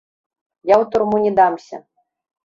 [0.69, 1.77] Я ў турму не дамся.